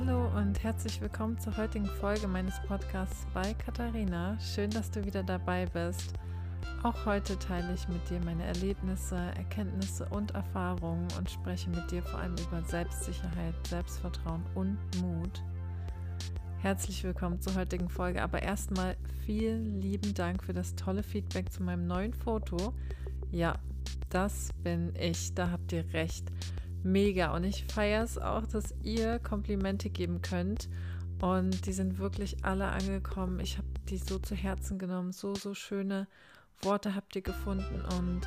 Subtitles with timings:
[0.00, 4.38] Hallo und herzlich willkommen zur heutigen Folge meines Podcasts bei Katharina.
[4.38, 6.12] Schön, dass du wieder dabei bist.
[6.84, 12.04] Auch heute teile ich mit dir meine Erlebnisse, Erkenntnisse und Erfahrungen und spreche mit dir
[12.04, 15.42] vor allem über Selbstsicherheit, Selbstvertrauen und Mut.
[16.58, 18.22] Herzlich willkommen zur heutigen Folge.
[18.22, 18.96] Aber erstmal
[19.26, 22.72] vielen lieben Dank für das tolle Feedback zu meinem neuen Foto.
[23.32, 23.58] Ja,
[24.10, 25.34] das bin ich.
[25.34, 26.30] Da habt ihr recht.
[26.82, 27.34] Mega.
[27.34, 30.68] Und ich feiere es auch, dass ihr Komplimente geben könnt.
[31.20, 33.40] Und die sind wirklich alle angekommen.
[33.40, 35.12] Ich habe die so zu Herzen genommen.
[35.12, 36.06] So, so schöne
[36.62, 37.82] Worte habt ihr gefunden.
[37.98, 38.22] Und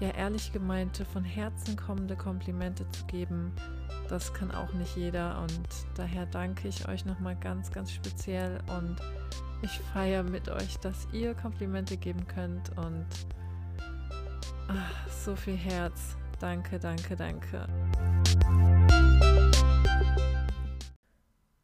[0.00, 3.52] ja, ehrlich gemeinte, von Herzen kommende Komplimente zu geben,
[4.08, 8.96] das kann auch nicht jeder und daher danke ich euch nochmal ganz, ganz speziell und
[9.60, 13.06] ich feiere mit euch, dass ihr Komplimente geben könnt und
[14.68, 16.16] ach, so viel Herz.
[16.40, 17.66] Danke, danke, danke.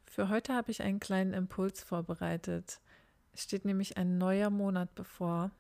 [0.05, 2.81] Für heute habe ich einen kleinen Impuls vorbereitet.
[3.33, 5.53] Es steht nämlich ein neuer Monat bevor.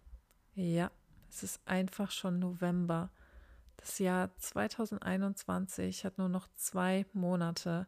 [0.54, 0.90] Ja,
[1.30, 3.10] es ist einfach schon November.
[3.76, 7.86] Das Jahr 2021 hat nur noch zwei Monate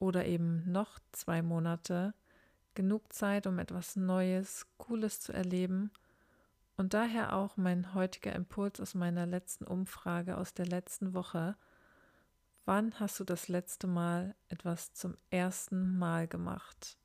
[0.00, 2.12] oder eben noch zwei Monate.
[2.74, 5.92] Genug Zeit, um etwas Neues, Cooles zu erleben.
[6.76, 11.56] Und daher auch mein heutiger Impuls aus meiner letzten Umfrage aus der letzten Woche.
[12.64, 16.98] Wann hast du das letzte Mal etwas zum ersten Mal gemacht?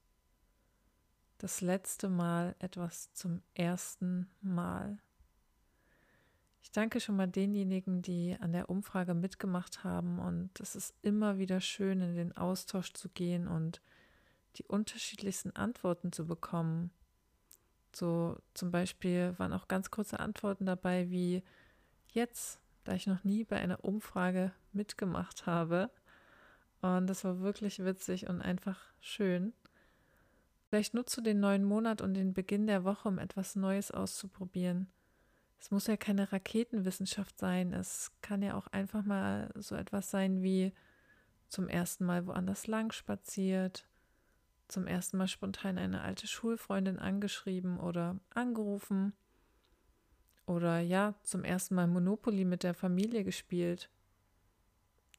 [1.38, 5.00] Das letzte Mal etwas zum ersten Mal.
[6.62, 10.20] Ich danke schon mal denjenigen, die an der Umfrage mitgemacht haben.
[10.20, 13.82] Und es ist immer wieder schön, in den Austausch zu gehen und
[14.56, 16.92] die unterschiedlichsten Antworten zu bekommen.
[17.92, 21.44] So zum Beispiel waren auch ganz kurze Antworten dabei wie
[22.12, 25.90] jetzt, da ich noch nie bei einer Umfrage mitgemacht habe.
[26.82, 29.54] Und das war wirklich witzig und einfach schön.
[30.70, 34.88] Vielleicht nutzt du den neuen Monat und den Beginn der Woche, um etwas Neues auszuprobieren.
[35.60, 37.74] Es muss ja keine Raketenwissenschaft sein.
[37.74, 40.72] Es kann ja auch einfach mal so etwas sein wie
[41.50, 43.89] zum ersten Mal woanders lang spaziert,
[44.70, 49.14] zum ersten Mal spontan eine alte Schulfreundin angeschrieben oder angerufen
[50.46, 53.90] oder ja, zum ersten Mal Monopoly mit der Familie gespielt.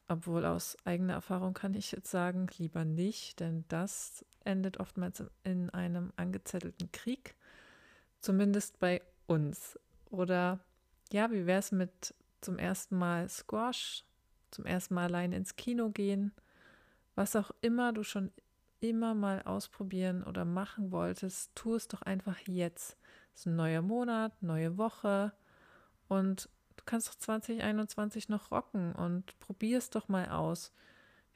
[0.09, 5.71] Obwohl aus eigener Erfahrung kann ich jetzt sagen, lieber nicht, denn das endet oftmals in
[5.71, 7.37] einem angezettelten Krieg.
[8.21, 9.79] Zumindest bei uns.
[10.11, 10.59] Oder
[11.13, 14.05] ja, wie wäre es mit zum ersten Mal Squash,
[14.51, 16.33] zum ersten Mal allein ins Kino gehen,
[17.15, 18.33] was auch immer du schon
[18.81, 22.97] immer mal ausprobieren oder machen wolltest, tu es doch einfach jetzt.
[23.35, 25.33] Es ist ein neuer Monat, neue Woche
[26.09, 30.73] und du kannst doch 2021 noch rocken und probier es doch mal aus.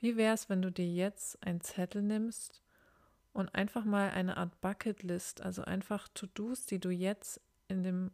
[0.01, 2.63] Wie wäre es, wenn du dir jetzt einen Zettel nimmst
[3.33, 8.11] und einfach mal eine Art Bucketlist, also einfach To-Dos, die du jetzt in dem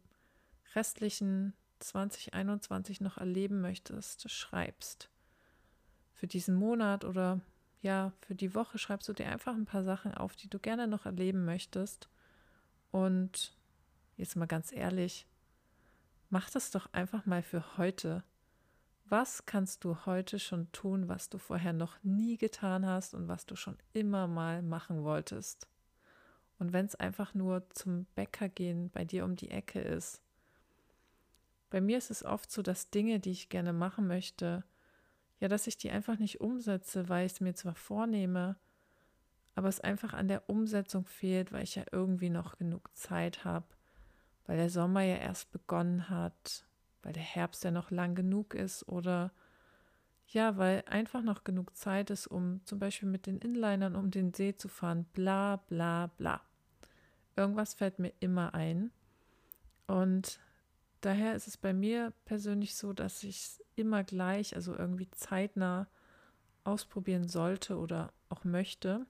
[0.75, 5.09] restlichen 2021 noch erleben möchtest, schreibst.
[6.13, 7.41] Für diesen Monat oder
[7.81, 10.87] ja, für die Woche schreibst du dir einfach ein paar Sachen auf, die du gerne
[10.87, 12.09] noch erleben möchtest.
[12.91, 13.55] Und
[14.17, 15.25] jetzt mal ganz ehrlich,
[16.29, 18.23] mach das doch einfach mal für heute.
[19.05, 23.45] Was kannst du heute schon tun, was du vorher noch nie getan hast und was
[23.45, 25.67] du schon immer mal machen wolltest?
[26.59, 30.21] Und wenn es einfach nur zum Bäcker gehen bei dir um die Ecke ist,
[31.71, 34.63] bei mir ist es oft so, dass Dinge, die ich gerne machen möchte,
[35.41, 38.55] ja, dass ich die einfach nicht umsetze, weil ich es mir zwar vornehme,
[39.55, 43.65] aber es einfach an der Umsetzung fehlt, weil ich ja irgendwie noch genug Zeit habe,
[44.45, 46.63] weil der Sommer ja erst begonnen hat,
[47.01, 49.33] weil der Herbst ja noch lang genug ist oder
[50.27, 54.33] ja, weil einfach noch genug Zeit ist, um zum Beispiel mit den Inlinern um den
[54.33, 56.41] See zu fahren, bla bla bla.
[57.35, 58.91] Irgendwas fällt mir immer ein.
[59.87, 60.39] Und
[61.01, 65.87] daher ist es bei mir persönlich so, dass ich es immer gleich, also irgendwie zeitnah
[66.63, 69.05] ausprobieren sollte oder auch möchte,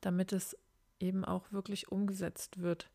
[0.00, 0.56] damit es
[1.00, 2.90] eben auch wirklich umgesetzt wird.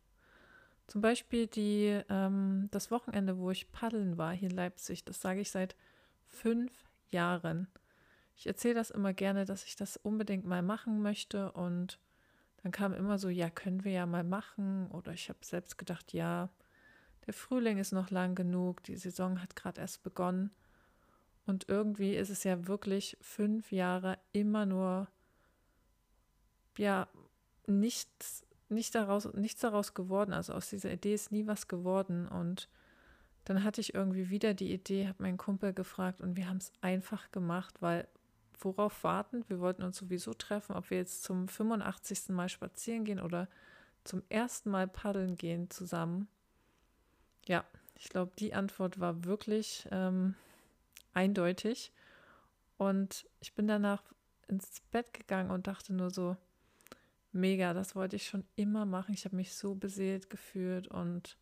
[0.86, 5.40] Zum Beispiel die, ähm, das Wochenende, wo ich paddeln war hier in Leipzig, das sage
[5.40, 5.74] ich seit
[6.26, 6.72] fünf
[7.10, 7.68] Jahren.
[8.36, 11.98] Ich erzähle das immer gerne, dass ich das unbedingt mal machen möchte und
[12.62, 16.12] dann kam immer so, ja, können wir ja mal machen oder ich habe selbst gedacht,
[16.12, 16.50] ja,
[17.26, 20.50] der Frühling ist noch lang genug, die Saison hat gerade erst begonnen.
[21.46, 25.08] Und irgendwie ist es ja wirklich fünf Jahre immer nur,
[26.78, 27.06] ja,
[27.66, 30.32] nichts, nicht daraus, nichts daraus geworden.
[30.32, 32.26] Also aus dieser Idee ist nie was geworden.
[32.26, 32.68] Und
[33.44, 36.72] dann hatte ich irgendwie wieder die Idee, habe meinen Kumpel gefragt und wir haben es
[36.80, 38.08] einfach gemacht, weil
[38.58, 39.44] worauf warten.
[39.48, 42.30] Wir wollten uns sowieso treffen, ob wir jetzt zum 85.
[42.30, 43.48] Mal spazieren gehen oder
[44.04, 46.28] zum ersten Mal paddeln gehen zusammen.
[47.46, 47.64] Ja,
[47.96, 50.34] ich glaube, die Antwort war wirklich ähm,
[51.12, 51.92] eindeutig.
[52.76, 54.02] Und ich bin danach
[54.48, 56.36] ins Bett gegangen und dachte nur so,
[57.32, 59.14] mega, das wollte ich schon immer machen.
[59.14, 61.36] Ich habe mich so beseelt gefühlt und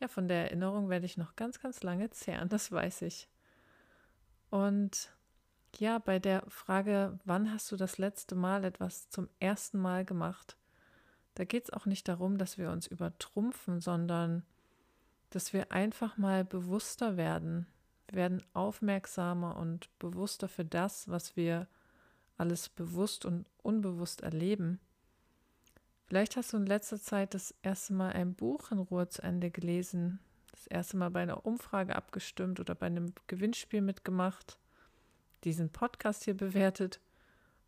[0.00, 3.28] ja, von der Erinnerung werde ich noch ganz, ganz lange zehren, das weiß ich.
[4.50, 5.10] Und
[5.78, 10.56] ja, bei der Frage, wann hast du das letzte Mal etwas zum ersten Mal gemacht,
[11.34, 14.44] da geht es auch nicht darum, dass wir uns übertrumpfen, sondern
[15.30, 17.66] dass wir einfach mal bewusster werden.
[18.10, 21.66] Werden aufmerksamer und bewusster für das, was wir
[22.36, 24.80] alles bewusst und unbewusst erleben.
[26.06, 29.50] Vielleicht hast du in letzter Zeit das erste Mal ein Buch in Ruhe zu Ende
[29.50, 30.20] gelesen,
[30.52, 34.56] das erste Mal bei einer Umfrage abgestimmt oder bei einem Gewinnspiel mitgemacht,
[35.42, 37.00] diesen Podcast hier bewertet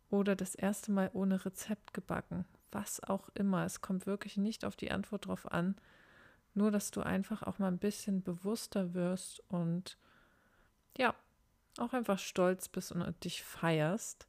[0.09, 2.45] oder das erste Mal ohne Rezept gebacken.
[2.71, 3.65] Was auch immer.
[3.65, 5.75] Es kommt wirklich nicht auf die Antwort drauf an.
[6.59, 9.97] Nur, dass du einfach auch mal ein bisschen bewusster wirst und
[10.97, 11.15] ja,
[11.77, 14.27] auch einfach stolz bist und dich feierst.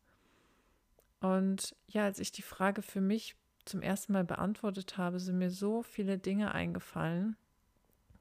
[1.19, 3.35] Und ja, als ich die Frage für mich
[3.65, 7.37] zum ersten Mal beantwortet habe, sind mir so viele Dinge eingefallen,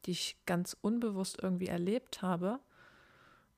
[0.06, 2.60] die ich ganz unbewusst irgendwie erlebt habe.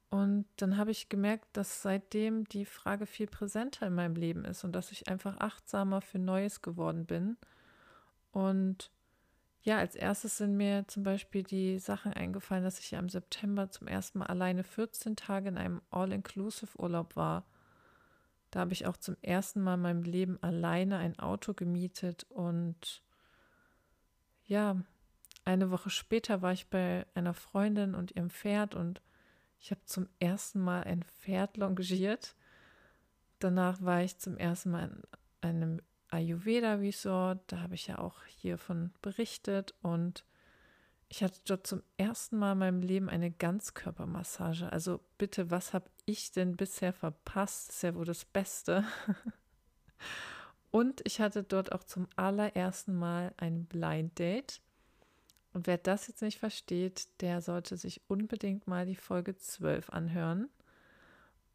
[0.09, 4.65] Und dann habe ich gemerkt, dass seitdem die Frage viel präsenter in meinem Leben ist
[4.65, 7.37] und dass ich einfach achtsamer für Neues geworden bin.
[8.33, 8.91] Und
[9.63, 13.69] ja, als erstes sind mir zum Beispiel die Sachen eingefallen, dass ich ja im September
[13.69, 17.45] zum ersten Mal alleine 14 Tage in einem All-Inclusive-Urlaub war.
[18.49, 23.03] Da habe ich auch zum ersten Mal in meinem Leben alleine ein Auto gemietet und
[24.45, 24.81] ja,
[25.45, 29.01] eine Woche später war ich bei einer Freundin und ihrem Pferd und
[29.59, 32.35] ich habe zum ersten Mal ein Pferd longiert.
[33.39, 34.89] Danach war ich zum ersten Mal
[35.41, 35.81] in einem
[36.11, 37.39] Ayurveda Resort.
[37.47, 40.23] Da habe ich ja auch hiervon berichtet und
[41.09, 44.71] ich hatte dort zum ersten Mal in meinem Leben eine Ganzkörpermassage.
[44.71, 47.67] Also bitte, was habe ich denn bisher verpasst?
[47.67, 48.85] Das ist ja wohl das Beste.
[50.71, 54.61] Und ich hatte dort auch zum allerersten Mal ein Blind Date.
[55.53, 60.49] Und wer das jetzt nicht versteht, der sollte sich unbedingt mal die Folge 12 anhören.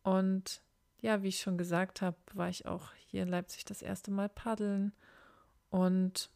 [0.03, 0.61] Und
[1.01, 4.29] ja, wie ich schon gesagt habe, war ich auch hier in Leipzig das erste Mal
[4.29, 4.93] paddeln.
[5.71, 6.31] Und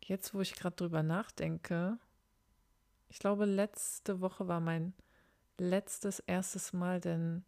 [0.00, 1.98] jetzt, wo ich gerade drüber nachdenke,
[3.08, 4.94] ich glaube, letzte Woche war mein
[5.58, 7.44] letztes erstes Mal, denn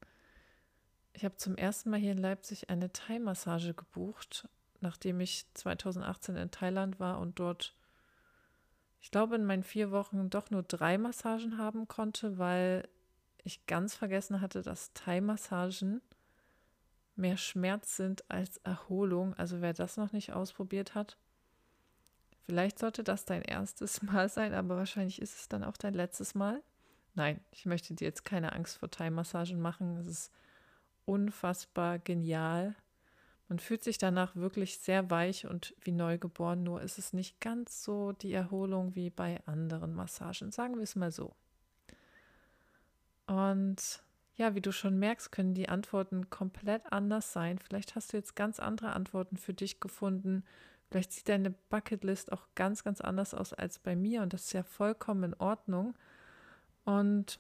[1.13, 4.49] ich habe zum ersten Mal hier in Leipzig eine Thai-Massage gebucht,
[4.81, 7.75] nachdem ich 2018 in Thailand war und dort,
[9.01, 12.89] ich glaube, in meinen vier Wochen doch nur drei Massagen haben konnte, weil
[13.45, 16.03] ich ganz vergessen hatte, dass Thai-Massagen
[17.17, 19.35] mehr Schmerz sind als Erholung.
[19.35, 21.19] Also wer das noch nicht ausprobiert hat,
[22.49, 26.35] Vielleicht sollte das dein erstes Mal sein, aber wahrscheinlich ist es dann auch dein letztes
[26.35, 26.63] Mal.
[27.15, 29.99] Nein, ich möchte dir jetzt keine Angst vor Thai-Massagen machen.
[29.99, 30.33] Es ist
[31.05, 32.75] unfassbar genial.
[33.49, 37.85] Man fühlt sich danach wirklich sehr weich und wie neugeboren, nur ist es nicht ganz
[37.85, 40.51] so die Erholung wie bei anderen Massagen.
[40.51, 41.35] Sagen wir es mal so.
[43.29, 44.03] Und
[44.35, 47.59] ja, wie du schon merkst, können die Antworten komplett anders sein.
[47.59, 50.43] Vielleicht hast du jetzt ganz andere Antworten für dich gefunden,
[50.91, 54.53] Vielleicht sieht deine Bucketlist auch ganz, ganz anders aus als bei mir und das ist
[54.55, 55.95] ja vollkommen in Ordnung.
[56.85, 57.39] Und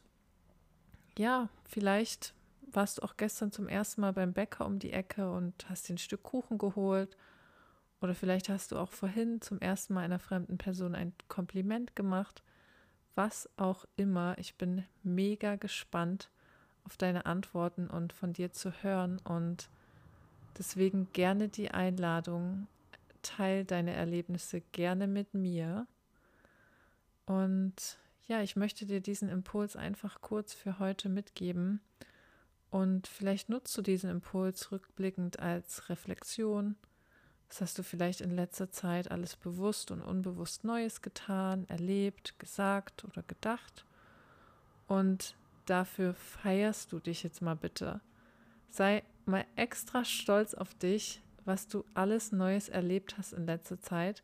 [1.17, 2.35] ja, vielleicht
[2.71, 5.95] warst du auch gestern zum ersten Mal beim Bäcker um die Ecke und hast dir
[5.95, 7.17] ein Stück Kuchen geholt.
[8.03, 12.43] Oder vielleicht hast du auch vorhin zum ersten Mal einer fremden Person ein Kompliment gemacht.
[13.19, 14.39] Was auch immer.
[14.39, 16.31] Ich bin mega gespannt
[16.85, 19.19] auf deine Antworten und von dir zu hören.
[19.25, 19.71] Und
[20.57, 22.69] deswegen gerne die Einladung,
[23.23, 25.89] teile deine Erlebnisse gerne mit mir.
[27.27, 27.99] Und
[28.29, 31.81] ja, ich möchte dir diesen Impuls einfach kurz für heute mitgeben.
[32.71, 36.77] Und vielleicht nutzt du diesen Impuls rückblickend als Reflexion.
[37.49, 43.05] Was hast du vielleicht in letzter Zeit alles bewusst und unbewusst Neues getan, erlebt, gesagt
[43.05, 43.87] oder gedacht?
[44.87, 48.01] Und dafür feierst du dich jetzt mal bitte.
[48.69, 54.23] Sei mal extra stolz auf dich, was du alles Neues erlebt hast in letzter Zeit.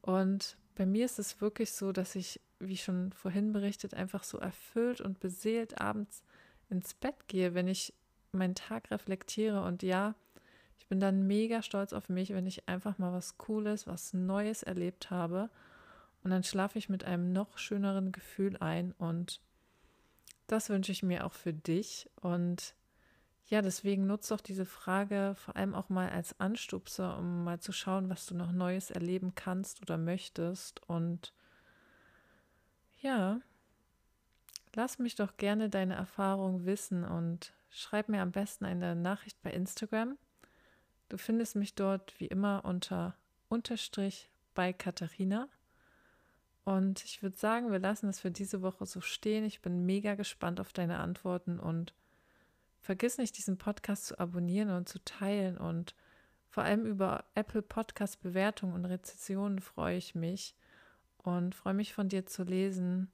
[0.00, 4.38] Und bei mir ist es wirklich so, dass ich, wie schon vorhin berichtet, einfach so
[4.38, 6.22] erfüllt und beseelt abends
[6.70, 7.92] ins Bett gehe, wenn ich
[8.30, 9.62] meinen Tag reflektiere.
[9.64, 10.14] Und ja,
[10.92, 15.10] bin dann mega stolz auf mich, wenn ich einfach mal was Cooles, was Neues erlebt
[15.10, 15.48] habe.
[16.22, 18.92] Und dann schlafe ich mit einem noch schöneren Gefühl ein.
[18.98, 19.40] Und
[20.48, 22.10] das wünsche ich mir auch für dich.
[22.20, 22.74] Und
[23.46, 27.72] ja, deswegen nutzt doch diese Frage vor allem auch mal als Anstupser, um mal zu
[27.72, 30.86] schauen, was du noch Neues erleben kannst oder möchtest.
[30.90, 31.32] Und
[33.00, 33.40] ja,
[34.74, 39.52] lass mich doch gerne deine Erfahrung wissen und schreib mir am besten eine Nachricht bei
[39.52, 40.18] Instagram.
[41.12, 43.14] Du findest mich dort wie immer unter
[43.50, 45.46] Unterstrich bei Katharina.
[46.64, 49.44] Und ich würde sagen, wir lassen es für diese Woche so stehen.
[49.44, 51.92] Ich bin mega gespannt auf deine Antworten und
[52.80, 55.58] vergiss nicht, diesen Podcast zu abonnieren und zu teilen.
[55.58, 55.94] Und
[56.48, 60.56] vor allem über Apple Podcast Bewertungen und Rezessionen freue ich mich
[61.18, 63.12] und freue mich von dir zu lesen.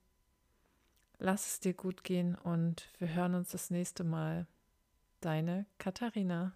[1.18, 4.46] Lass es dir gut gehen und wir hören uns das nächste Mal.
[5.20, 6.52] Deine Katharina.